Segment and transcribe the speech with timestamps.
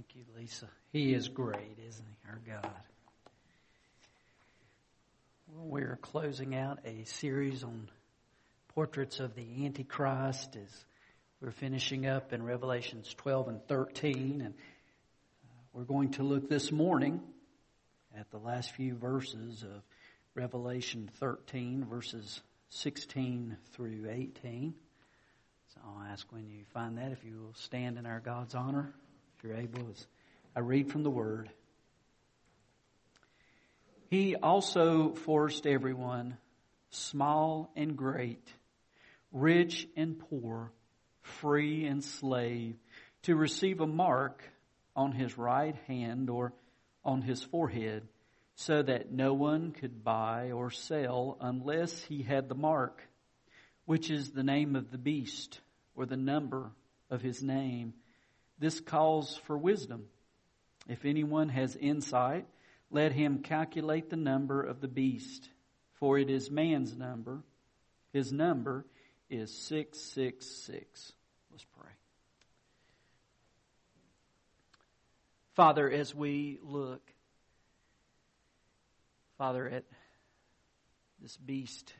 [0.00, 0.66] Thank you, Lisa.
[0.94, 2.72] He is great, isn't he, our God?
[5.46, 7.90] Well, we're closing out a series on
[8.68, 10.84] portraits of the Antichrist as
[11.42, 14.40] we're finishing up in Revelations 12 and 13.
[14.40, 17.20] And uh, we're going to look this morning
[18.18, 19.82] at the last few verses of
[20.34, 22.40] Revelation 13, verses
[22.70, 24.72] 16 through 18.
[25.74, 28.94] So I'll ask when you find that if you will stand in our God's honor,
[29.42, 30.06] you're able, as
[30.54, 31.50] I read from the Word.
[34.10, 36.36] He also forced everyone,
[36.90, 38.46] small and great,
[39.32, 40.72] rich and poor,
[41.22, 42.74] free and slave,
[43.22, 44.42] to receive a mark
[44.96, 46.52] on his right hand or
[47.04, 48.06] on his forehead,
[48.56, 53.00] so that no one could buy or sell unless he had the mark,
[53.86, 55.60] which is the name of the beast
[55.94, 56.70] or the number
[57.10, 57.94] of his name.
[58.60, 60.04] This calls for wisdom.
[60.86, 62.46] If anyone has insight,
[62.90, 65.48] let him calculate the number of the beast,
[65.94, 67.42] for it is man's number.
[68.12, 68.84] His number
[69.30, 71.12] is 666.
[71.50, 71.90] Let's pray.
[75.54, 77.02] Father, as we look,
[79.38, 79.84] Father, at
[81.22, 81.94] this beast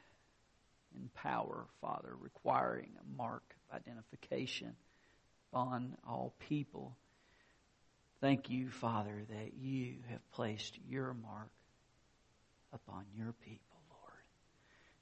[0.94, 4.74] in power, Father, requiring a mark of identification
[5.52, 6.96] on all people.
[8.20, 11.50] Thank you, Father, that you have placed your mark
[12.72, 14.22] upon your people, Lord.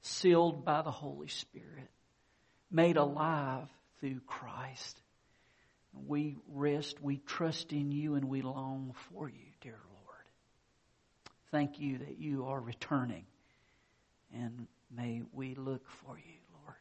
[0.01, 1.89] Sealed by the Holy Spirit,
[2.71, 3.67] made alive
[3.99, 5.01] through Christ.
[6.07, 10.25] We rest, we trust in you, and we long for you, dear Lord.
[11.51, 13.25] Thank you that you are returning,
[14.33, 16.77] and may we look for you, Lord,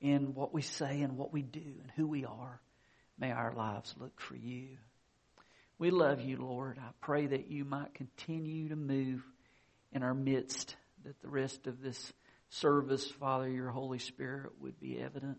[0.00, 2.60] in what we say and what we do and who we are.
[3.20, 4.78] May our lives look for you.
[5.78, 6.78] We love you, Lord.
[6.78, 9.22] I pray that you might continue to move
[9.92, 12.12] in our midst, that the rest of this
[12.48, 15.38] service, Father, your Holy Spirit would be evident.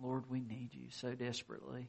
[0.00, 1.88] Lord, we need you so desperately.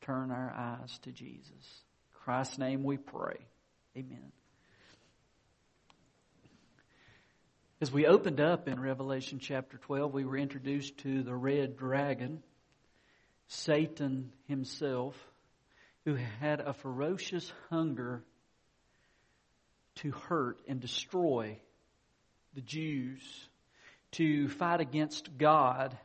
[0.00, 1.50] Turn our eyes to Jesus.
[1.50, 3.38] In Christ's name we pray.
[3.96, 4.32] Amen.
[7.80, 12.42] As we opened up in Revelation chapter 12, we were introduced to the red dragon,
[13.48, 15.14] Satan himself
[16.04, 18.22] who had a ferocious hunger
[19.96, 21.58] to hurt and destroy
[22.54, 23.22] the Jews,
[24.12, 25.96] to fight against God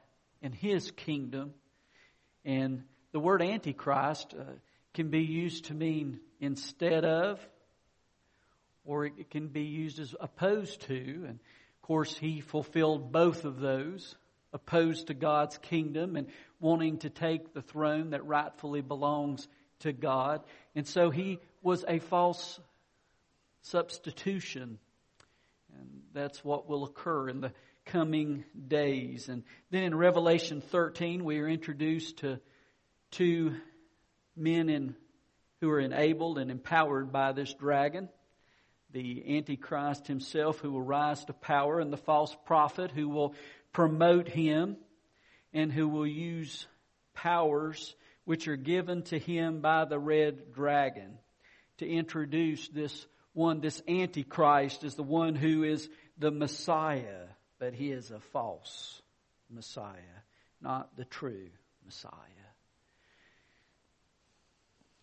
[0.42, 1.54] and His kingdom.
[2.44, 4.44] And the word Antichrist uh,
[4.94, 7.40] can be used to mean instead of,
[8.84, 10.96] or it can be used as opposed to.
[10.98, 14.16] And of course, he fulfilled both of those
[14.52, 16.28] opposed to God's kingdom and
[16.62, 19.48] wanting to take the throne that rightfully belongs
[19.80, 20.42] to God.
[20.76, 22.60] And so he was a false
[23.64, 24.80] substitution.
[25.78, 27.52] And that's what will occur in the
[27.86, 29.28] coming days.
[29.28, 32.40] And then in Revelation 13, we are introduced to
[33.10, 33.56] two
[34.36, 34.96] men in,
[35.60, 38.08] who are enabled and empowered by this dragon.
[38.92, 43.34] The Antichrist himself who will rise to power and the false prophet who will
[43.72, 44.78] promote him
[45.54, 46.66] and who will use
[47.14, 47.96] powers
[48.26, 51.18] which are given to him by the red dragon
[51.78, 57.28] to introduce this one, this Antichrist is the one who is the Messiah,
[57.60, 59.02] but he is a false
[59.50, 59.96] Messiah,
[60.62, 61.50] not the true
[61.86, 62.12] Messiah.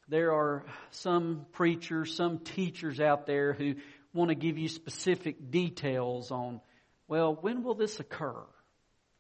[0.09, 3.75] There are some preachers, some teachers out there who
[4.15, 6.61] want to give you specific details on,
[7.09, 8.43] well, when will this occur?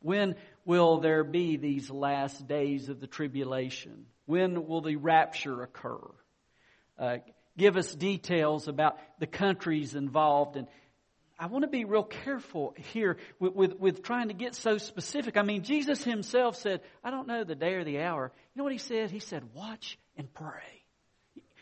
[0.00, 0.36] When
[0.68, 4.04] will there be these last days of the tribulation?
[4.26, 5.98] When will the rapture occur?
[6.98, 7.16] Uh,
[7.56, 10.56] give us details about the countries involved.
[10.56, 10.66] And
[11.38, 15.38] I want to be real careful here with, with, with trying to get so specific.
[15.38, 18.30] I mean, Jesus himself said, I don't know the day or the hour.
[18.54, 19.10] You know what he said?
[19.10, 20.84] He said, watch and pray.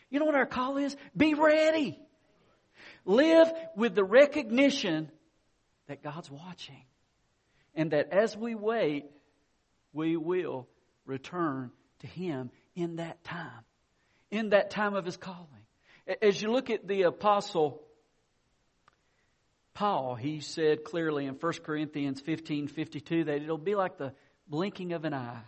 [0.09, 0.97] You know what our call is?
[1.15, 1.97] Be ready.
[3.05, 5.09] Live with the recognition
[5.87, 6.83] that God's watching
[7.77, 9.05] and that as we wait,
[9.93, 10.67] we will
[11.05, 13.63] return to Him in that time,
[14.29, 15.47] in that time of His calling.
[16.21, 17.81] As you look at the Apostle
[19.73, 24.11] Paul, he said clearly in 1 Corinthians 15 52 that it'll be like the
[24.47, 25.41] blinking of an eye,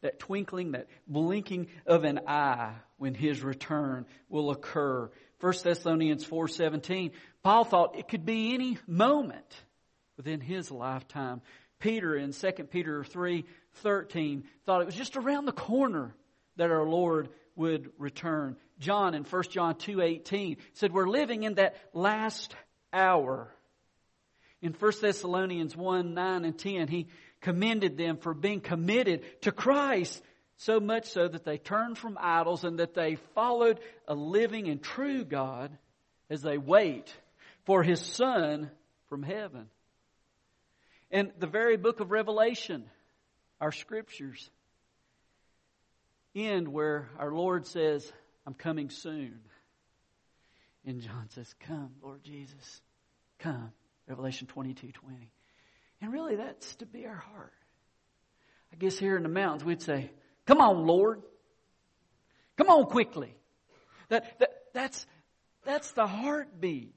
[0.00, 5.10] that, twinkling, that blinking of an eye when his return will occur.
[5.40, 7.10] 1 Thessalonians 4:17,
[7.42, 9.62] Paul thought it could be any moment
[10.16, 11.42] within his lifetime.
[11.78, 16.14] Peter in 2 Peter 3:13 thought it was just around the corner
[16.56, 18.56] that our Lord would return.
[18.78, 22.54] John in 1 John 2.18 said we're living in that last
[22.92, 23.50] hour.
[24.60, 27.08] In 1 Thessalonians 1, 9 and 10, he
[27.40, 30.22] commended them for being committed to Christ
[30.56, 34.82] so much so that they turned from idols and that they followed a living and
[34.82, 35.76] true God
[36.30, 37.14] as they wait
[37.64, 38.70] for His Son
[39.08, 39.68] from heaven.
[41.10, 42.84] And the very book of Revelation,
[43.60, 44.50] our scriptures,
[46.34, 48.12] end where our Lord says,
[48.46, 49.38] I'm coming soon.
[50.84, 52.80] And John says, Come, Lord Jesus,
[53.38, 53.72] come.
[54.06, 55.30] Revelation 22 20.
[56.00, 57.52] And really, that's to be our heart.
[58.72, 60.10] I guess here in the mountains, we'd say,
[60.46, 61.22] Come on, Lord.
[62.56, 63.34] Come on quickly.
[64.08, 65.06] That, that, that's,
[65.64, 66.94] that's the heartbeat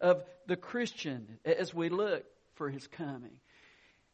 [0.00, 3.38] of the Christian as we look for his coming.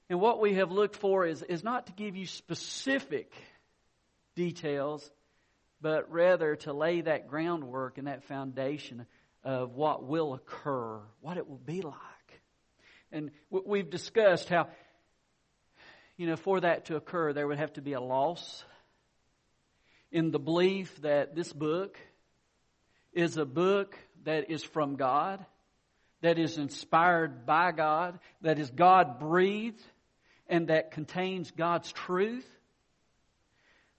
[0.08, 3.32] And what we have looked for is, is not to give you specific
[4.34, 5.08] details,
[5.80, 9.06] but rather to lay that groundwork and that foundation
[9.44, 11.94] of what will occur, what it will be like.
[13.12, 14.68] And we've discussed how,
[16.16, 18.64] you know, for that to occur, there would have to be a loss
[20.12, 21.98] in the belief that this book
[23.12, 25.44] is a book that is from God,
[26.22, 29.82] that is inspired by God, that is God breathed,
[30.48, 32.46] and that contains God's truth.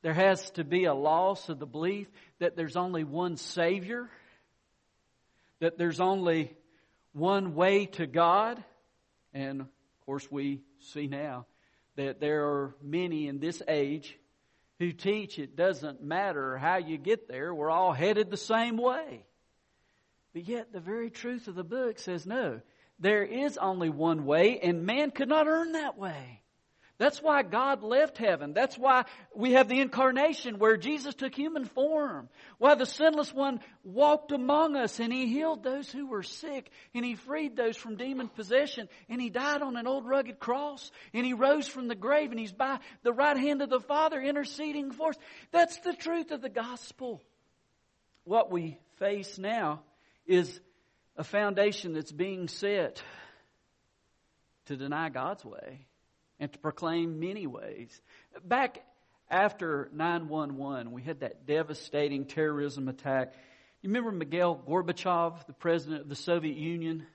[0.02, 2.08] There has to be a loss of the belief
[2.40, 4.10] that there's only one Savior,
[5.60, 6.54] that there's only
[7.14, 8.64] one way to God.
[9.34, 9.68] And of
[10.06, 11.46] course, we see now
[11.96, 14.18] that there are many in this age
[14.80, 19.24] who teach it doesn't matter how you get there, we're all headed the same way.
[20.34, 22.62] But yet, the very truth of the book says no,
[23.00, 26.42] there is only one way, and man could not earn that way.
[27.02, 28.54] That's why God left heaven.
[28.54, 29.06] That's why
[29.36, 32.30] we have the incarnation where Jesus took human form.
[32.60, 37.04] Why the sinless one walked among us and he healed those who were sick and
[37.04, 41.26] he freed those from demon possession and he died on an old rugged cross and
[41.26, 44.92] he rose from the grave and he's by the right hand of the Father interceding
[44.92, 45.18] for us.
[45.52, 47.20] That's the truth of the gospel.
[48.26, 49.82] What we face now
[50.26, 50.60] is
[51.18, 53.02] a foundation that's being set
[54.66, 55.86] to deny God's way
[56.40, 58.02] and to proclaim many ways.
[58.44, 58.84] Back
[59.30, 63.34] after 911, we had that devastating terrorism attack.
[63.82, 67.06] You remember Mikhail Gorbachev, the president of the Soviet Union?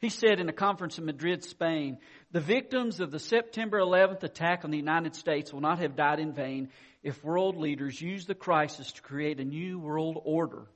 [0.00, 1.98] He said in a conference in Madrid, Spain,
[2.30, 6.20] the victims of the September 11th attack on the United States will not have died
[6.20, 6.68] in vain
[7.02, 10.66] if world leaders use the crisis to create a new world order.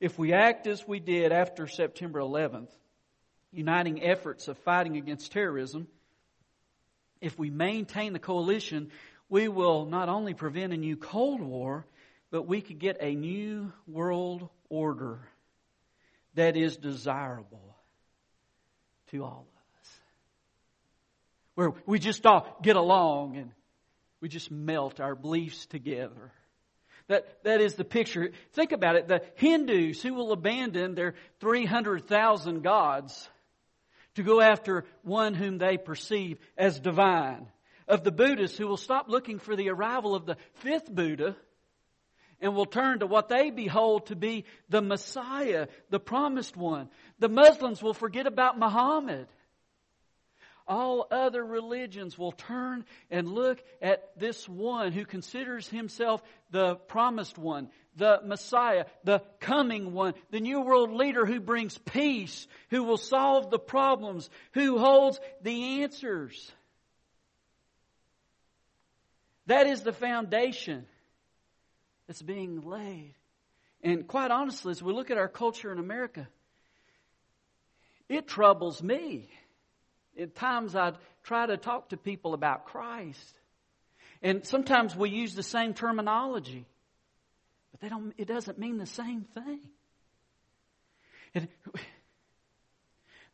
[0.00, 2.70] If we act as we did after September 11th,
[3.52, 5.88] uniting efforts of fighting against terrorism,
[7.20, 8.90] if we maintain the coalition,
[9.28, 11.84] we will not only prevent a new Cold War,
[12.30, 15.20] but we could get a new world order
[16.34, 17.76] that is desirable
[19.10, 20.00] to all of us.
[21.56, 23.50] Where we just all get along and
[24.20, 26.32] we just melt our beliefs together.
[27.10, 28.30] That, that is the picture.
[28.52, 29.08] Think about it.
[29.08, 33.28] The Hindus who will abandon their 300,000 gods
[34.14, 37.48] to go after one whom they perceive as divine.
[37.88, 41.34] Of the Buddhists who will stop looking for the arrival of the fifth Buddha
[42.40, 46.88] and will turn to what they behold to be the Messiah, the promised one.
[47.18, 49.26] The Muslims will forget about Muhammad
[50.70, 56.22] all other religions will turn and look at this one who considers himself
[56.52, 62.46] the promised one, the Messiah, the coming one, the new world leader who brings peace,
[62.70, 66.52] who will solve the problems, who holds the answers.
[69.46, 70.86] That is the foundation
[72.06, 73.14] that's being laid.
[73.82, 76.28] And quite honestly, as we look at our culture in America,
[78.08, 79.30] it troubles me
[80.18, 83.34] at times I'd try to talk to people about Christ.
[84.22, 86.66] And sometimes we use the same terminology,
[87.72, 89.60] but they don't, it doesn't mean the same thing.
[91.34, 91.48] It,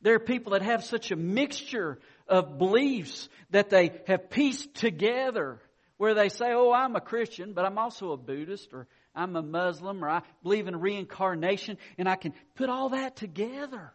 [0.03, 5.61] there are people that have such a mixture of beliefs that they have pieced together
[5.97, 9.43] where they say, Oh, I'm a Christian, but I'm also a Buddhist, or I'm a
[9.43, 13.93] Muslim, or I believe in reincarnation, and I can put all that together.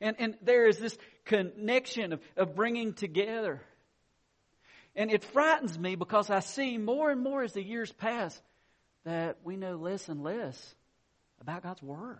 [0.00, 3.62] And, and there is this connection of, of bringing together.
[4.94, 8.40] And it frightens me because I see more and more as the years pass
[9.04, 10.74] that we know less and less
[11.40, 12.18] about God's Word.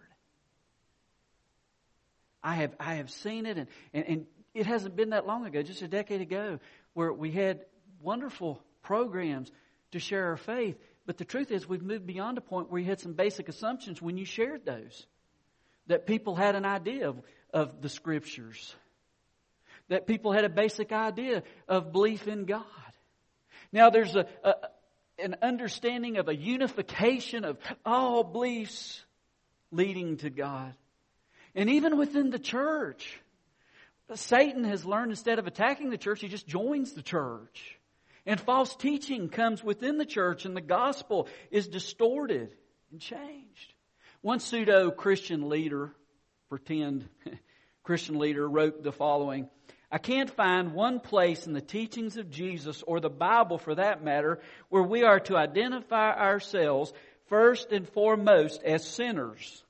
[2.43, 5.63] I have, I have seen it, and, and, and it hasn't been that long ago,
[5.63, 6.61] just a decade ago,
[6.95, 7.65] where we had
[8.01, 9.51] wonderful programs
[9.91, 12.87] to share our faith, But the truth is, we've moved beyond a point where you
[12.87, 15.07] had some basic assumptions when you shared those.
[15.87, 17.23] That people had an idea of,
[17.57, 18.77] of the scriptures.
[19.89, 22.65] That people had a basic idea of belief in God.
[23.73, 24.55] Now there's a, a
[25.19, 29.03] an understanding of a unification of all beliefs
[29.71, 30.75] leading to God.
[31.55, 33.19] And even within the church,
[34.15, 37.79] Satan has learned instead of attacking the church, he just joins the church.
[38.27, 42.55] And false teaching comes within the church and the gospel is distorted
[42.91, 43.73] and changed.
[44.21, 45.95] One pseudo Christian leader,
[46.49, 47.09] pretend
[47.87, 49.49] Christian leader, wrote the following
[49.93, 54.03] I can't find one place in the teachings of Jesus or the Bible for that
[54.03, 56.93] matter where we are to identify ourselves
[57.29, 59.65] first and foremost as sinners.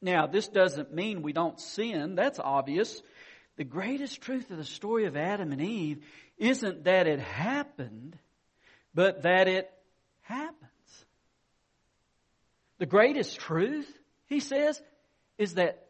[0.00, 2.14] Now, this doesn't mean we don't sin.
[2.14, 3.02] That's obvious.
[3.56, 6.04] The greatest truth of the story of Adam and Eve
[6.38, 8.16] isn't that it happened,
[8.94, 9.68] but that it
[10.22, 10.54] happens.
[12.78, 13.92] The greatest truth,
[14.26, 14.80] he says,
[15.38, 15.85] is that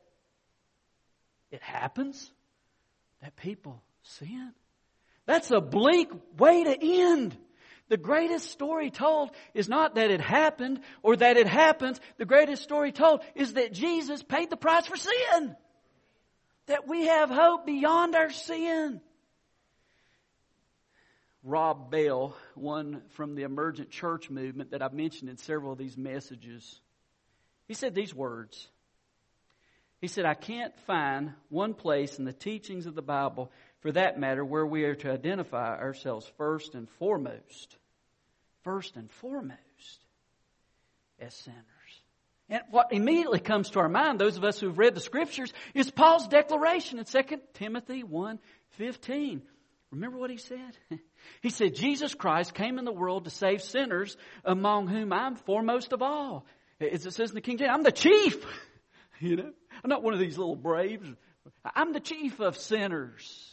[1.51, 2.31] it happens
[3.23, 4.53] that people sin.
[5.27, 7.37] That's a bleak way to end.
[7.89, 12.01] The greatest story told is not that it happened or that it happens.
[12.17, 15.57] The greatest story told is that Jesus paid the price for sin.
[16.67, 19.01] That we have hope beyond our sin.
[21.45, 25.97] Rob Bell, one from the emergent church movement that I've mentioned in several of these
[25.97, 26.81] messages,
[27.69, 28.69] he said these words
[30.07, 34.21] he said, I can't find one place in the teachings of the Bible, for that
[34.21, 37.77] matter, where we are to identify ourselves first and foremost,
[38.63, 39.59] first and foremost,
[41.19, 41.59] as sinners.
[42.49, 45.91] And what immediately comes to our mind, those of us who've read the scriptures, is
[45.91, 48.39] Paul's declaration in 2 Timothy 1
[48.79, 49.43] 15.
[49.91, 50.79] Remember what he said?
[51.43, 55.93] He said, Jesus Christ came in the world to save sinners, among whom I'm foremost
[55.93, 56.47] of all.
[56.81, 58.37] As it says in the King James, I'm the chief.
[59.21, 59.51] You know?
[59.83, 61.09] I'm not one of these little braves.
[61.75, 63.51] I'm the chief of sinners.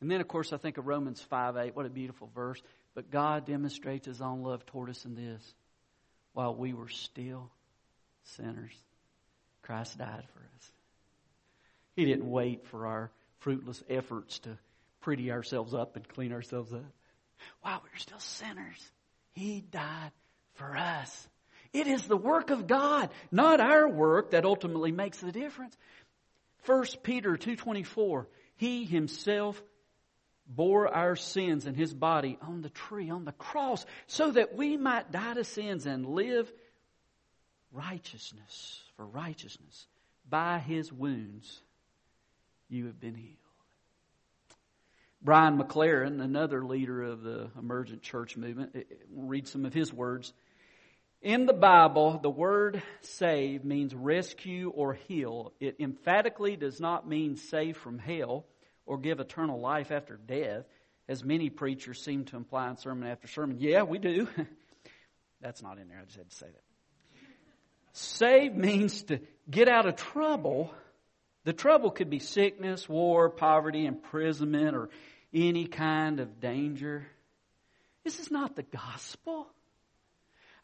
[0.00, 1.76] And then, of course, I think of Romans 5 8.
[1.76, 2.60] What a beautiful verse.
[2.94, 5.54] But God demonstrates his own love toward us in this.
[6.32, 7.50] While we were still
[8.24, 8.72] sinners,
[9.62, 10.70] Christ died for us.
[11.94, 13.10] He didn't wait for our
[13.40, 14.58] fruitless efforts to
[15.00, 16.84] pretty ourselves up and clean ourselves up.
[17.60, 18.90] While we were still sinners,
[19.34, 20.10] He died
[20.54, 21.28] for us.
[21.72, 25.76] It is the work of God, not our work, that ultimately makes the difference.
[26.66, 28.26] 1 Peter 2.24,
[28.56, 29.60] He Himself
[30.46, 34.76] bore our sins in His body on the tree, on the cross, so that we
[34.76, 36.52] might die to sins and live
[37.72, 39.86] righteousness, for righteousness.
[40.28, 41.62] By His wounds
[42.68, 43.36] you have been healed.
[45.24, 49.92] Brian McLaren, another leader of the emergent church movement, eh, eh, read some of his
[49.92, 50.32] words.
[51.22, 55.52] In the Bible, the word save means rescue or heal.
[55.60, 58.44] It emphatically does not mean save from hell
[58.86, 60.64] or give eternal life after death,
[61.08, 63.58] as many preachers seem to imply in sermon after sermon.
[63.60, 64.26] Yeah, we do.
[65.40, 66.00] That's not in there.
[66.00, 66.62] I just had to say that.
[67.92, 70.74] Save means to get out of trouble.
[71.44, 74.88] The trouble could be sickness, war, poverty, imprisonment, or
[75.32, 77.06] any kind of danger.
[78.02, 79.46] This is not the gospel.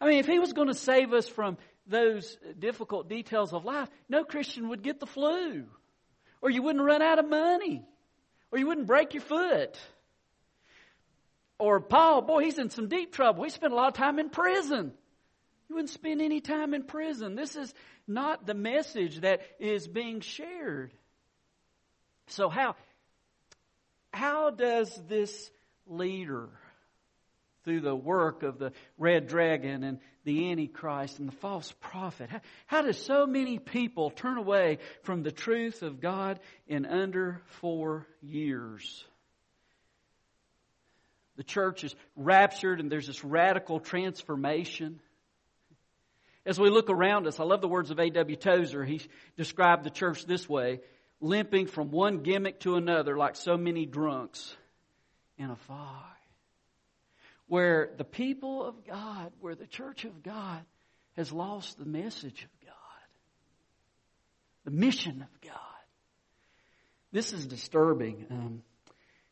[0.01, 3.89] I mean, if he was going to save us from those difficult details of life,
[4.09, 5.65] no Christian would get the flu.
[6.41, 7.85] Or you wouldn't run out of money.
[8.53, 9.77] Or you wouldn't break your foot.
[11.59, 13.43] Or Paul, boy, he's in some deep trouble.
[13.43, 14.93] He spent a lot of time in prison.
[15.69, 17.35] You wouldn't spend any time in prison.
[17.35, 17.75] This is
[18.07, 20.93] not the message that is being shared.
[22.29, 22.77] So how,
[24.13, 25.51] how does this
[25.87, 26.51] leader
[27.69, 32.31] through the work of the red dragon and the Antichrist and the false prophet.
[32.31, 37.43] How, how do so many people turn away from the truth of God in under
[37.61, 39.05] four years?
[41.37, 44.99] The church is raptured and there's this radical transformation.
[46.47, 48.37] As we look around us, I love the words of A.W.
[48.37, 48.83] Tozer.
[48.83, 49.03] He
[49.37, 50.81] described the church this way
[51.21, 54.57] limping from one gimmick to another like so many drunks
[55.37, 56.18] in a fog
[57.49, 60.61] where the people of God, where the church of God
[61.17, 62.75] has lost the message of God,
[64.65, 65.55] the mission of God.
[67.11, 68.27] This is disturbing.
[68.31, 68.63] Um,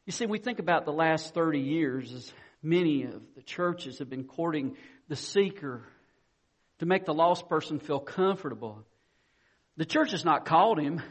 [0.06, 2.32] you see, we think about the last 30 years as
[2.62, 4.76] many of the churches have been courting
[5.08, 5.82] the seeker
[6.78, 8.82] to make the lost person feel comfortable.
[9.76, 11.02] The church has not called him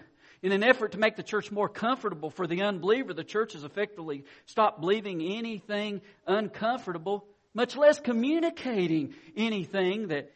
[0.45, 3.63] In an effort to make the church more comfortable for the unbeliever, the church has
[3.63, 7.25] effectively stopped believing anything uncomfortable,
[7.55, 10.31] much less communicating anything that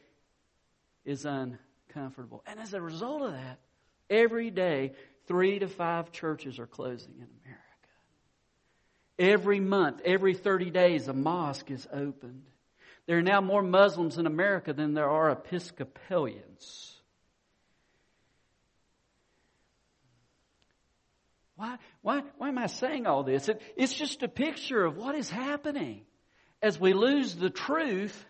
[1.05, 2.43] is uncomfortable.
[2.47, 3.59] And as a result of that,
[4.09, 4.93] every day,
[5.27, 7.67] three to five churches are closing in America.
[9.19, 12.47] Every month, every 30 days, a mosque is opened.
[13.05, 16.98] There are now more Muslims in America than there are Episcopalians.
[21.59, 23.49] Why, why, why am I saying all this?
[23.49, 26.03] It, it's just a picture of what is happening.
[26.61, 28.25] As we lose the truth,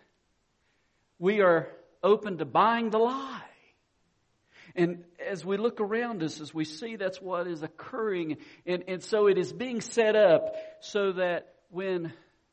[1.20, 1.68] we are
[2.02, 3.40] open to buying the lie.
[4.74, 9.00] And as we look around us, as we see that's what is occurring, and, and
[9.00, 12.12] so it is being set up so that when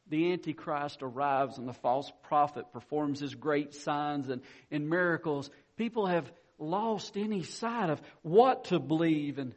[0.10, 6.06] the Antichrist arrives and the false prophet performs his great signs and, and miracles, people
[6.06, 9.56] have lost any sight of what to believe and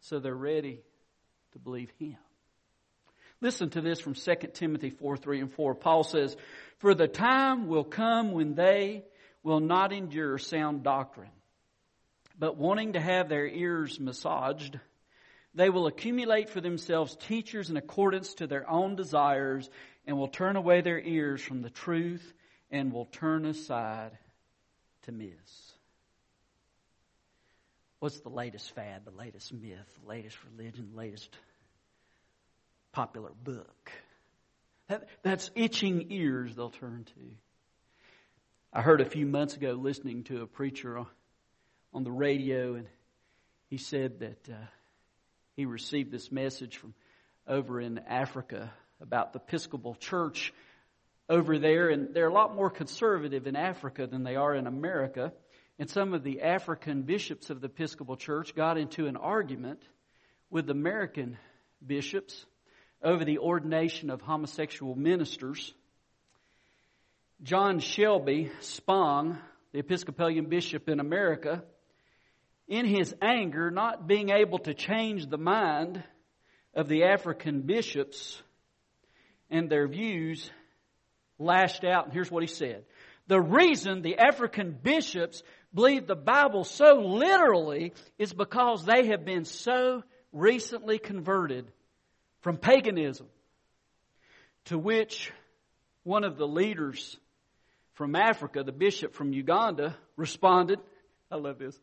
[0.00, 0.80] so they're ready
[1.52, 2.16] to believe him.
[3.40, 5.74] Listen to this from 2 Timothy 4 3 and 4.
[5.74, 6.36] Paul says,
[6.78, 9.04] For the time will come when they
[9.42, 11.30] will not endure sound doctrine,
[12.38, 14.78] but wanting to have their ears massaged,
[15.54, 19.70] they will accumulate for themselves teachers in accordance to their own desires
[20.06, 22.32] and will turn away their ears from the truth
[22.70, 24.18] and will turn aside
[25.02, 25.72] to myths.
[28.00, 31.28] What's the latest fad, the latest myth, the latest religion, the latest
[32.92, 33.90] popular book?
[34.88, 37.20] That, that's itching ears they'll turn to.
[38.72, 41.04] I heard a few months ago listening to a preacher
[41.92, 42.86] on the radio, and
[43.68, 44.66] he said that uh,
[45.56, 46.94] he received this message from
[47.48, 50.54] over in Africa about the Episcopal Church
[51.28, 55.32] over there, and they're a lot more conservative in Africa than they are in America
[55.78, 59.80] and some of the African bishops of the Episcopal Church got into an argument
[60.50, 61.38] with American
[61.84, 62.44] bishops
[63.02, 65.72] over the ordination of homosexual ministers.
[67.42, 69.38] John Shelby Spong,
[69.72, 71.62] the Episcopalian bishop in America,
[72.66, 76.02] in his anger, not being able to change the mind
[76.74, 78.42] of the African bishops
[79.48, 80.50] and their views,
[81.38, 82.84] lashed out, and here's what he said.
[83.28, 85.42] The reason the African bishops
[85.74, 90.02] believe the Bible so literally is because they have been so
[90.32, 91.70] recently converted
[92.40, 93.26] from paganism.
[94.66, 95.32] To which
[96.04, 97.16] one of the leaders
[97.94, 100.78] from Africa, the bishop from Uganda, responded,
[101.30, 101.78] I love this.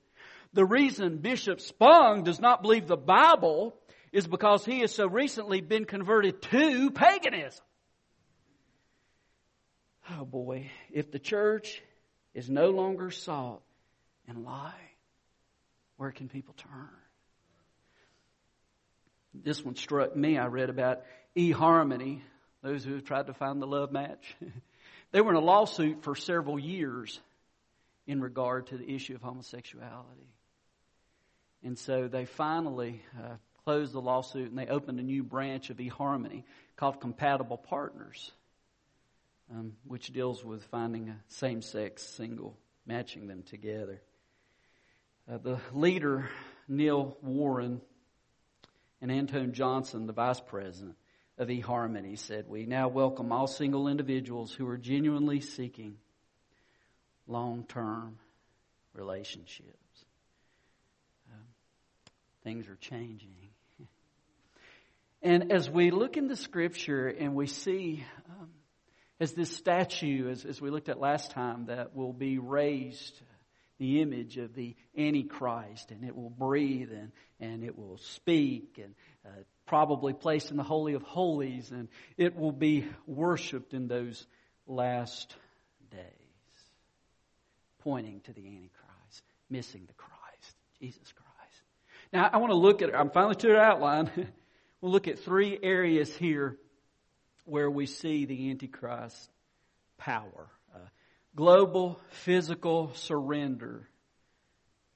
[0.54, 3.76] The reason Bishop Spong does not believe the Bible
[4.13, 7.65] is because he has so recently been converted to paganism.
[10.12, 11.82] Oh boy, if the church
[12.34, 13.62] is no longer sought
[14.27, 14.73] and lie,
[15.97, 16.89] where can people turn?
[19.33, 20.38] This one struck me.
[20.38, 21.01] I read about
[21.35, 22.21] eHarmony,
[22.61, 24.35] those who have tried to find the love match.
[25.11, 27.19] they were in a lawsuit for several years
[28.07, 30.29] in regard to the issue of homosexuality.
[31.63, 35.77] And so they finally uh, closed the lawsuit and they opened a new branch of
[35.77, 36.43] eHarmony
[36.75, 38.31] called Compatible Partners,
[39.51, 44.01] um, which deals with finding a same sex single, matching them together.
[45.27, 46.29] Uh, the leader,
[46.67, 47.81] Neil Warren,
[49.01, 50.95] and Antone Johnson, the vice president
[51.39, 55.97] of eHarmony, said, We now welcome all single individuals who are genuinely seeking
[57.27, 58.19] long term
[58.93, 60.05] relationships.
[61.31, 61.38] Uh,
[62.43, 63.35] things are changing.
[65.21, 68.49] And as we look into Scripture and we see, um,
[69.19, 73.19] as this statue, as, as we looked at last time, that will be raised
[73.77, 78.95] the image of the Antichrist, and it will breathe and, and it will speak and
[79.25, 84.25] uh, probably placed in the Holy of Holies, and it will be worshiped in those
[84.67, 85.35] last
[85.91, 86.01] days,
[87.79, 91.63] pointing to the Antichrist, missing the Christ, Jesus Christ.
[92.13, 94.09] Now, I want to look at, I'm finally to the outline.
[94.81, 96.57] we'll look at three areas here
[97.45, 99.29] where we see the Antichrist
[99.97, 100.49] power
[101.36, 103.88] global physical surrender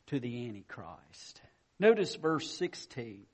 [0.07, 1.41] to the Antichrist.
[1.79, 3.25] Notice verse 16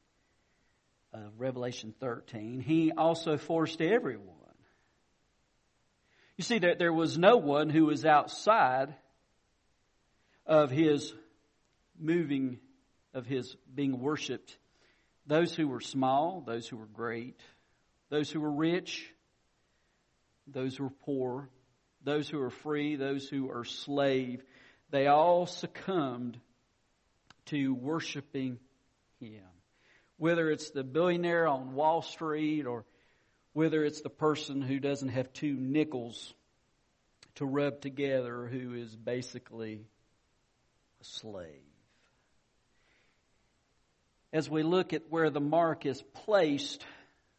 [1.13, 2.59] of Revelation 13.
[2.59, 4.29] He also forced everyone.
[6.37, 8.93] You see, that there was no one who was outside
[10.45, 11.13] of his
[11.97, 12.59] moving,
[13.13, 14.57] of his being worshiped.
[15.25, 17.39] Those who were small, those who were great,
[18.09, 19.09] those who were rich,
[20.45, 21.49] those who were poor,
[22.05, 24.43] those who are free, those who are slave,
[24.91, 26.39] they all succumbed
[27.47, 28.59] to worshiping
[29.19, 29.43] him.
[30.17, 32.85] Whether it's the billionaire on Wall Street or
[33.53, 36.33] whether it's the person who doesn't have two nickels
[37.35, 39.85] to rub together who is basically
[41.01, 41.61] a slave.
[44.31, 46.85] As we look at where the mark is placed,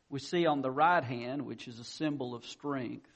[0.09, 3.07] we see on the right hand, which is a symbol of strength,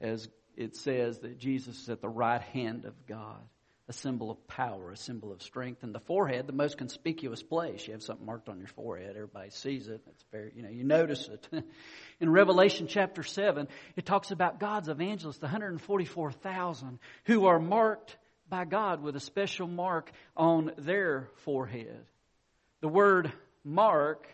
[0.00, 3.40] as it says that Jesus is at the right hand of God,
[3.88, 5.82] a symbol of power, a symbol of strength.
[5.82, 7.86] And the forehead, the most conspicuous place.
[7.86, 10.00] You have something marked on your forehead, everybody sees it.
[10.06, 11.48] It's very, you know, you notice it.
[12.20, 18.16] In Revelation chapter 7, it talks about God's evangelists, the 144,000 who are marked
[18.48, 22.04] by God with a special mark on their forehead.
[22.80, 23.32] The word
[23.64, 24.26] mark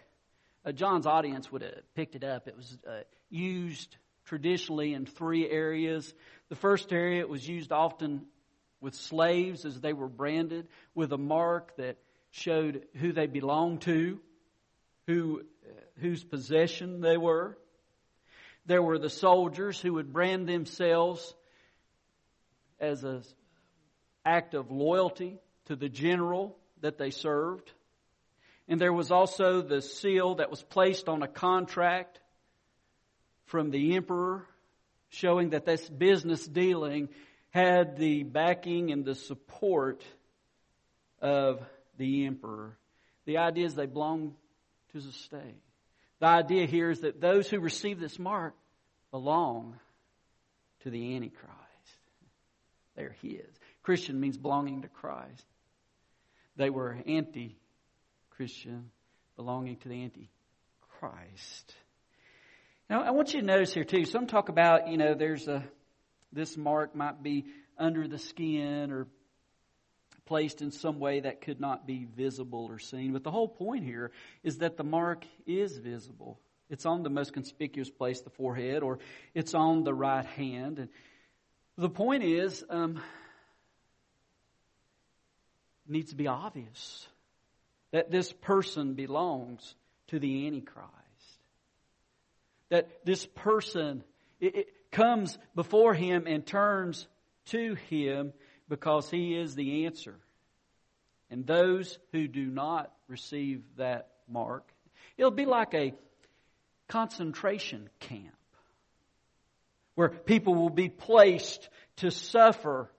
[0.67, 2.49] uh, John's audience would have picked it up.
[2.49, 6.13] It was uh, used traditionally in three areas.
[6.49, 8.27] The first area, it was used often
[8.81, 11.97] with slaves as they were branded with a mark that
[12.31, 14.21] showed who they belonged to,
[15.07, 17.57] who, uh, whose possession they were.
[18.67, 21.35] There were the soldiers who would brand themselves
[22.79, 23.23] as an
[24.25, 27.73] act of loyalty to the general that they served.
[28.69, 32.21] And there was also the seal that was placed on a contract
[33.47, 34.47] from the emperor
[35.09, 37.09] showing that this business dealing
[37.51, 40.05] had the backing and the support
[41.21, 41.61] of
[41.97, 42.77] the emperor.
[43.25, 44.35] The idea is they belong
[44.93, 45.63] to the state.
[46.21, 48.55] The idea here is that those who receive this mark
[49.11, 49.79] belong
[50.83, 51.53] to the Antichrist.
[52.95, 53.47] They're his.
[53.83, 55.45] Christian means belonging to Christ.
[56.57, 57.57] They were anti
[58.31, 58.91] Christian,
[59.37, 61.75] belonging to the Antichrist.
[62.89, 65.65] Now, I want you to notice here too, some talk about, you know, there's a,
[66.33, 67.47] this mark might be
[67.77, 69.09] under the skin or
[70.25, 73.13] placed in some way that could not be visible or seen.
[73.13, 74.13] But the whole point here
[74.45, 76.39] is that the mark is visible.
[76.71, 79.01] It's on the most conspicuous place, the forehead, or
[79.35, 80.79] it's on the right hand.
[80.79, 80.89] And
[81.77, 83.01] the point is, um,
[85.89, 87.07] needs to be obvious
[87.93, 89.75] that this person belongs
[90.09, 90.96] to the Antichrist.
[92.71, 94.03] That this person
[94.41, 97.07] it, it comes before him and turns
[97.47, 98.33] to him
[98.69, 100.17] because he is the answer.
[101.31, 104.69] And those who do not receive that mark,
[105.17, 105.95] it'll be like a
[106.89, 108.35] concentration camp
[109.95, 112.91] where people will be placed to suffer,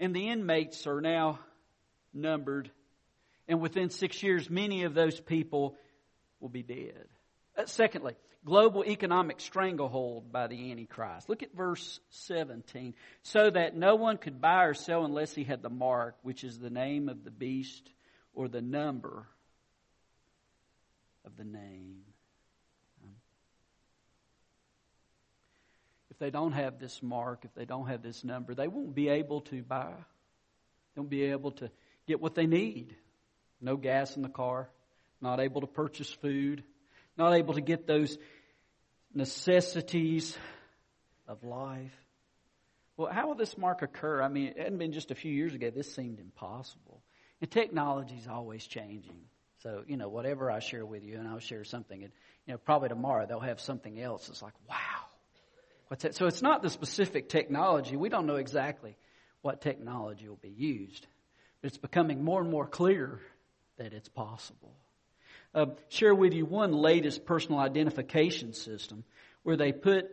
[0.00, 1.38] and the inmates are now
[2.14, 2.70] numbered
[3.48, 5.76] and within six years, many of those people
[6.40, 7.06] will be dead.
[7.56, 8.14] Uh, secondly,
[8.46, 11.28] global economic stranglehold by the Antichrist.
[11.28, 12.94] Look at verse 17.
[13.22, 16.58] So that no one could buy or sell unless he had the mark, which is
[16.58, 17.90] the name of the beast
[18.32, 19.26] or the number
[21.26, 22.02] of the name.
[26.10, 29.08] If they don't have this mark, if they don't have this number, they won't be
[29.08, 29.92] able to buy.
[30.94, 31.70] They won't be able to
[32.06, 32.96] get what they need
[33.60, 34.68] no gas in the car,
[35.20, 36.62] not able to purchase food,
[37.16, 38.16] not able to get those
[39.16, 40.36] necessities
[41.26, 41.92] of life.
[42.96, 44.22] Well, how will this mark occur?
[44.22, 45.70] I mean, it hadn't been just a few years ago.
[45.70, 47.02] This seemed impossible.
[47.40, 49.22] And technology is always changing.
[49.62, 52.12] So, you know, whatever I share with you, and I'll share something, and,
[52.46, 54.28] you know, probably tomorrow they'll have something else.
[54.28, 54.76] It's like, wow.
[55.88, 56.14] What's that?
[56.14, 57.96] So it's not the specific technology.
[57.96, 58.96] We don't know exactly
[59.42, 61.06] what technology will be used.
[61.60, 63.20] But it's becoming more and more clear
[63.78, 64.74] that it's possible.
[65.54, 69.04] Uh, share with you one latest personal identification system
[69.42, 70.10] where they put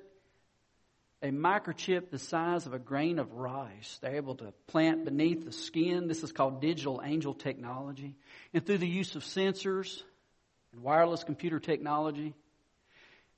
[1.23, 3.97] a microchip the size of a grain of rice.
[4.01, 6.07] They're able to plant beneath the skin.
[6.07, 8.15] This is called digital angel technology.
[8.53, 10.03] And through the use of sensors
[10.73, 12.33] and wireless computer technology,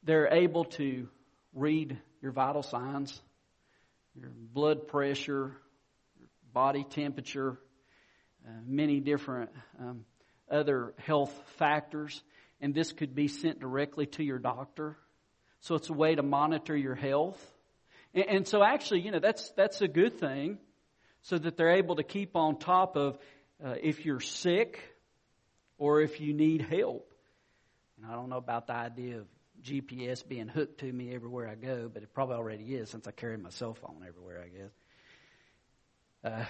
[0.03, 1.07] they're able to
[1.53, 3.21] read your vital signs,
[4.19, 5.55] your blood pressure,
[6.17, 7.59] your body temperature,
[8.47, 10.05] uh, many different um,
[10.49, 12.21] other health factors,
[12.61, 14.97] and this could be sent directly to your doctor.
[15.61, 17.39] So it's a way to monitor your health.
[18.13, 20.57] And, and so actually, you know, that's, that's a good thing
[21.23, 23.17] so that they're able to keep on top of
[23.63, 24.79] uh, if you're sick
[25.77, 27.13] or if you need help.
[27.97, 29.25] And I don't know about the idea of
[29.63, 33.11] GPS being hooked to me everywhere I go, but it probably already is since I
[33.11, 34.71] carry my cell phone everywhere, I guess.
[36.23, 36.45] Uh,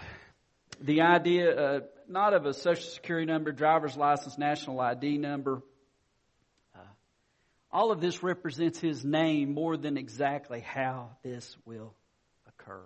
[0.82, 5.62] the idea uh, not of a social security number, driver's license, national ID number.
[6.76, 6.80] Uh,
[7.72, 11.94] all of this represents his name more than exactly how this will
[12.48, 12.82] occur.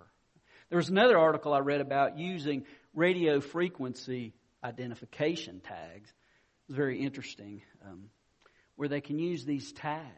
[0.68, 6.12] There was another article I read about using radio frequency identification tags.
[6.68, 8.10] It's very interesting um,
[8.76, 10.10] where they can use these tags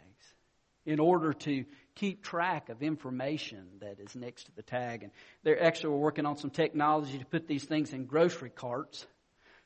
[0.84, 5.02] in order to keep track of information that is next to the tag.
[5.02, 9.06] And they're actually working on some technology to put these things in grocery carts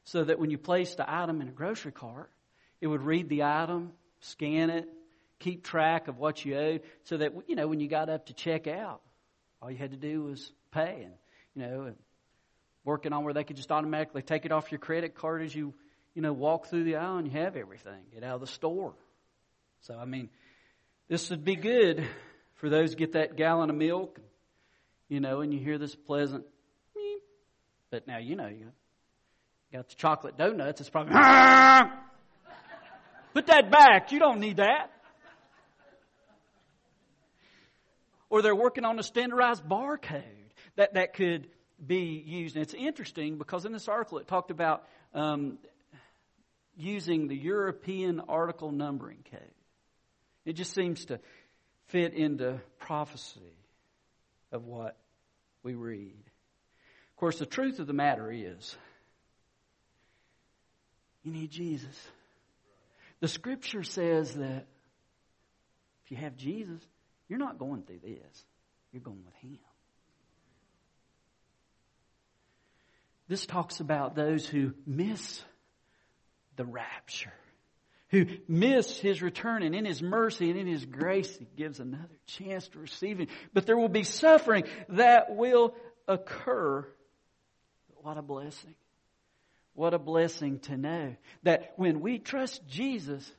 [0.05, 2.31] so that when you place the item in a grocery cart,
[2.81, 4.89] it would read the item, scan it,
[5.39, 8.35] keep track of what you owed, so that you know when you got up to
[8.35, 9.01] check out,
[9.61, 11.15] all you had to do was pay, and
[11.55, 11.95] you know,
[12.85, 15.75] working on where they could just automatically take it off your credit card as you
[16.15, 18.01] you know walk through the aisle and you have everything.
[18.12, 18.95] Get out of the store.
[19.81, 20.31] So I mean,
[21.09, 22.05] this would be good
[22.55, 24.19] for those who get that gallon of milk,
[25.09, 26.45] you know, and you hear this pleasant,
[26.97, 27.21] meep.
[27.90, 28.66] but now you know you
[29.73, 30.81] got the chocolate donuts.
[30.81, 31.12] It's probably.
[33.35, 34.12] Put that back.
[34.12, 34.90] You don't need that.
[38.31, 40.23] Or they're working on a standardized barcode
[40.77, 41.47] that, that could
[41.85, 42.57] be used.
[42.57, 45.59] And it's interesting because in this article it talked about um,
[46.77, 49.56] using the European article numbering code.
[50.47, 51.21] It just seems to
[51.89, 53.59] fit into prophecy
[54.53, 54.97] of what
[55.63, 56.23] we read.
[57.11, 58.77] Of course, the truth of the matter is
[61.25, 62.09] you need Jesus.
[63.21, 64.67] The scripture says that
[66.05, 66.81] if you have Jesus,
[67.29, 68.45] you're not going through this.
[68.93, 69.59] You're going with Him.
[73.29, 75.43] This talks about those who miss
[76.55, 77.33] the rapture,
[78.09, 82.19] who miss His return, and in His mercy and in His grace, He gives another
[82.27, 83.29] chance to receive Him.
[83.53, 85.75] But there will be suffering that will
[86.07, 86.87] occur.
[87.97, 88.75] What a blessing.
[89.75, 93.31] What a blessing to know that when we trust Jesus,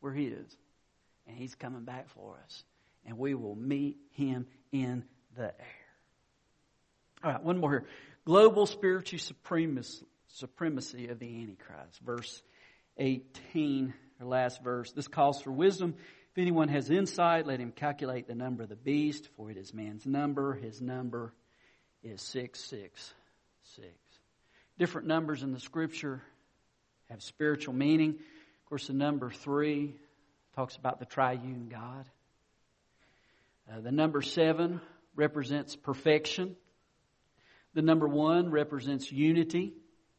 [0.00, 0.56] we're His.
[1.26, 2.64] And He's coming back for us.
[3.04, 5.04] And we will meet Him in
[5.36, 5.66] the air.
[7.22, 7.84] All right, one more here.
[8.24, 12.00] Global spiritual supremacy of the Antichrist.
[12.04, 12.42] Verse
[13.02, 14.92] 18, our last verse.
[14.92, 15.94] This calls for wisdom.
[16.32, 19.74] If anyone has insight, let him calculate the number of the beast, for it is
[19.74, 20.54] man's number.
[20.54, 21.34] His number
[22.02, 24.12] is 666
[24.78, 26.22] different numbers in the scripture
[27.08, 28.10] have spiritual meaning.
[28.10, 29.94] Of course, the number three
[30.56, 32.04] talks about the triune God.
[33.70, 34.80] Uh, the number seven
[35.14, 36.56] represents perfection.
[37.74, 39.72] The number one represents unity,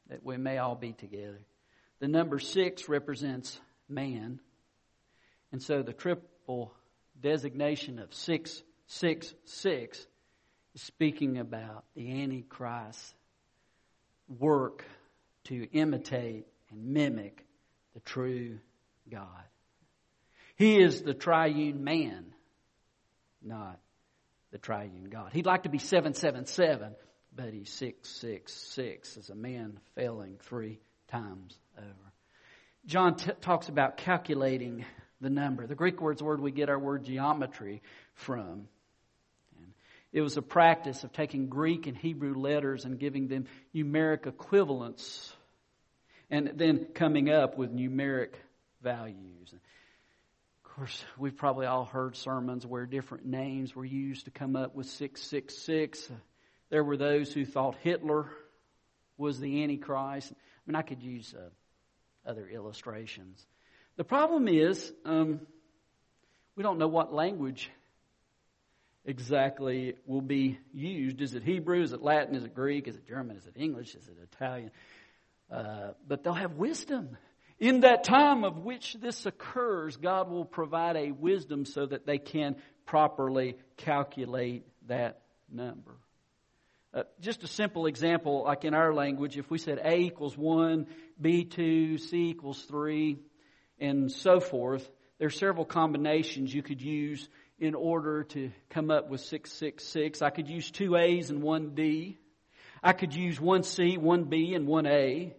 [0.07, 1.41] that we may all be together.
[2.03, 4.41] The number six represents man.
[5.53, 6.73] And so the triple
[7.17, 10.07] designation of 666
[10.75, 13.15] is speaking about the Antichrist
[14.27, 14.83] work
[15.45, 17.45] to imitate and mimic
[17.93, 18.59] the true
[19.09, 19.45] God.
[20.57, 22.33] He is the triune man,
[23.41, 23.79] not
[24.51, 25.31] the triune God.
[25.31, 26.97] He'd like to be 777,
[27.33, 32.13] but he's 666 as a man failing three times over.
[32.85, 34.85] John t- talks about calculating
[35.21, 35.65] the number.
[35.65, 37.81] The Greek word's word we get our word geometry
[38.13, 38.67] from.
[40.11, 45.33] It was a practice of taking Greek and Hebrew letters and giving them numeric equivalents
[46.29, 48.33] and then coming up with numeric
[48.83, 49.53] values.
[49.53, 54.75] Of course, we've probably all heard sermons where different names were used to come up
[54.75, 56.11] with 666.
[56.69, 58.29] There were those who thought Hitler
[59.17, 60.31] was the Antichrist.
[60.31, 60.35] I
[60.67, 61.49] mean, I could use uh,
[62.25, 63.45] other illustrations.
[63.95, 65.41] The problem is, um,
[66.55, 67.69] we don't know what language
[69.05, 71.21] exactly will be used.
[71.21, 71.81] Is it Hebrew?
[71.81, 72.35] Is it Latin?
[72.35, 72.87] Is it Greek?
[72.87, 73.37] Is it German?
[73.37, 73.95] Is it English?
[73.95, 74.71] Is it Italian?
[75.51, 77.17] Uh, but they'll have wisdom.
[77.59, 82.17] In that time of which this occurs, God will provide a wisdom so that they
[82.17, 82.55] can
[82.85, 85.95] properly calculate that number.
[86.93, 90.85] Uh, just a simple example, like in our language, if we said A equals 1,
[91.19, 93.17] B 2, C equals 3,
[93.79, 97.27] and so forth, there are several combinations you could use
[97.57, 100.21] in order to come up with 666.
[100.21, 102.19] I could use two A's and one D.
[102.83, 105.33] I could use one C, one B, and one A.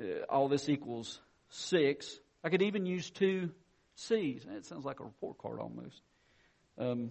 [0.00, 2.20] Uh, all this equals six.
[2.44, 3.50] I could even use two
[3.96, 4.46] C's.
[4.48, 6.00] It sounds like a report card almost.
[6.78, 7.10] Um,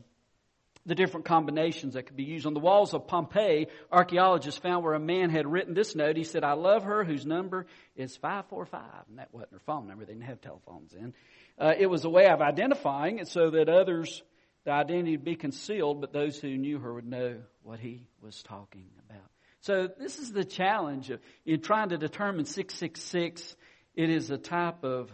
[0.86, 2.46] the different combinations that could be used.
[2.46, 6.16] On the walls of Pompeii, archaeologists found where a man had written this note.
[6.16, 8.82] He said, I love her whose number is 545.
[9.10, 10.06] And that wasn't her phone number.
[10.06, 11.14] They didn't have telephones then.
[11.58, 14.22] Uh, it was a way of identifying it so that others
[14.66, 18.44] the identity would be concealed, but those who knew her would know what he was
[18.44, 19.24] talking about.
[19.62, 23.56] So this is the challenge of, in trying to determine 666.
[23.96, 25.12] It is a type of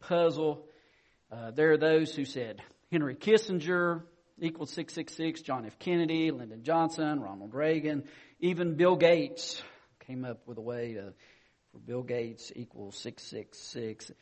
[0.00, 0.66] puzzle.
[1.30, 4.02] Uh, there are those who said Henry Kissinger
[4.40, 5.78] equals 666, John F.
[5.78, 8.04] Kennedy, Lyndon Johnson, Ronald Reagan,
[8.40, 9.62] even Bill Gates
[10.06, 11.12] came up with a way to,
[11.72, 14.12] for Bill Gates equals 666.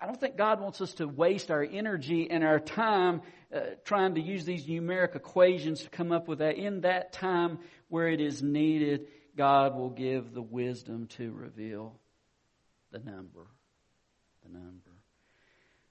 [0.00, 3.22] I don't think God wants us to waste our energy and our time
[3.54, 6.56] uh, trying to use these numeric equations to come up with that.
[6.56, 11.98] In that time where it is needed, God will give the wisdom to reveal
[12.90, 13.46] the number.
[14.44, 14.90] The number.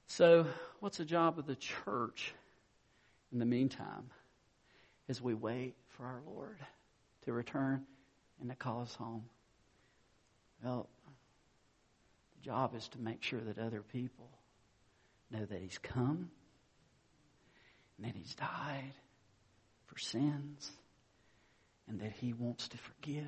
[0.07, 0.45] So,
[0.79, 2.33] what's the job of the church
[3.33, 4.11] in the meantime
[5.09, 6.57] as we wait for our Lord
[7.25, 7.83] to return
[8.39, 9.23] and to call us home?
[10.63, 10.87] Well,
[12.37, 14.29] the job is to make sure that other people
[15.31, 16.29] know that He's come
[17.97, 18.93] and that He's died
[19.87, 20.71] for sins
[21.89, 23.25] and that He wants to forgive.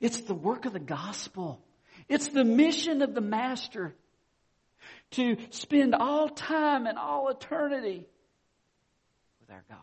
[0.00, 1.60] It's the work of the gospel.
[2.08, 3.94] It's the mission of the Master
[5.12, 8.06] to spend all time and all eternity
[9.48, 9.78] with our God.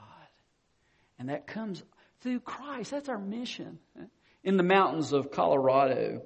[1.20, 1.84] And that comes
[2.22, 2.92] through Christ.
[2.92, 3.80] That's our mission.
[4.44, 6.22] In the mountains of Colorado,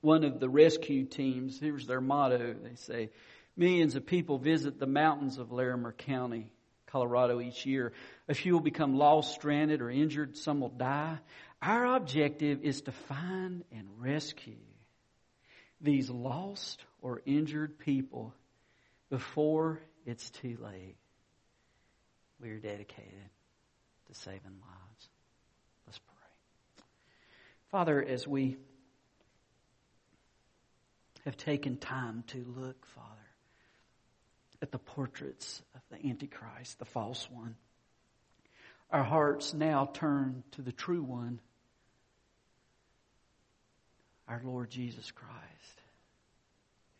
[0.00, 2.54] one of the rescue teams, here's their motto.
[2.62, 3.10] They say,
[3.56, 6.50] millions of people visit the mountains of Larimer County,
[6.86, 7.92] Colorado each year.
[8.28, 10.36] A few will become lost, stranded, or injured.
[10.36, 11.18] Some will die.
[11.62, 14.54] Our objective is to find and rescue
[15.80, 18.34] these lost or injured people
[19.10, 20.96] before it's too late.
[22.40, 23.28] We are dedicated
[24.08, 25.08] to saving lives.
[25.86, 26.84] Let's pray.
[27.70, 28.56] Father, as we
[31.24, 33.06] have taken time to look, Father,
[34.62, 37.56] at the portraits of the Antichrist, the false one,
[38.90, 41.40] our hearts now turn to the true one,
[44.28, 45.80] our Lord Jesus Christ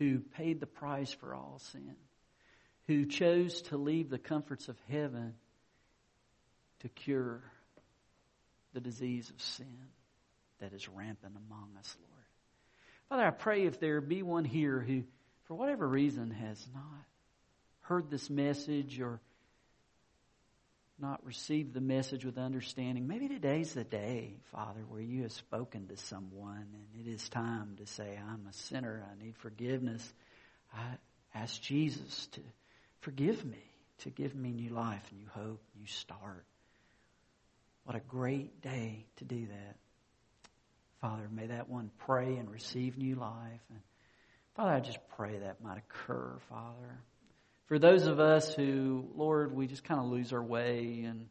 [0.00, 1.94] who paid the price for all sin,
[2.90, 5.32] who chose to leave the comforts of heaven
[6.80, 7.40] to cure
[8.74, 9.78] the disease of sin
[10.58, 12.24] that is rampant among us, Lord.
[13.08, 15.04] Father, I pray if there be one here who,
[15.44, 17.04] for whatever reason, has not
[17.82, 19.20] heard this message or
[20.98, 25.86] not received the message with understanding, maybe today's the day, Father, where you have spoken
[25.86, 29.06] to someone and it is time to say, I'm a sinner.
[29.08, 30.12] I need forgiveness.
[30.74, 30.96] I
[31.38, 32.40] ask Jesus to
[33.00, 33.62] forgive me,
[33.98, 36.44] to give me new life, new hope, new start.
[37.84, 39.76] What a great day to do that.
[41.00, 43.62] Father, may that one pray and receive new life.
[43.70, 43.80] And
[44.54, 47.00] Father, I just pray that might occur, Father.
[47.66, 51.26] For those of us who, Lord, we just kind of lose our way and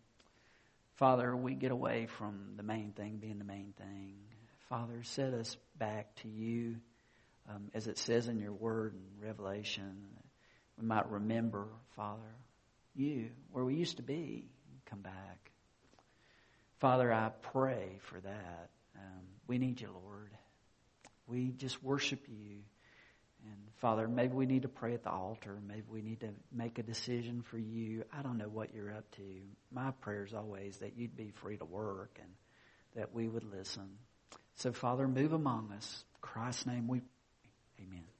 [1.00, 4.16] Father, we get away from the main thing being the main thing.
[4.68, 6.76] Father, set us back to you,
[7.50, 9.96] um, as it says in your word in Revelation.
[10.80, 12.36] We might remember, Father,
[12.96, 14.46] you, where we used to be,
[14.86, 15.52] come back.
[16.80, 18.70] Father, I pray for that.
[18.96, 20.32] Um, we need you, Lord.
[21.28, 22.60] We just worship you.
[23.46, 25.58] And Father, maybe we need to pray at the altar.
[25.66, 28.04] Maybe we need to make a decision for you.
[28.18, 29.24] I don't know what you're up to.
[29.72, 32.32] My prayer is always that you'd be free to work and
[32.96, 33.90] that we would listen.
[34.56, 36.04] So, Father, move among us.
[36.16, 37.86] In Christ's name we pray.
[37.88, 38.19] Amen.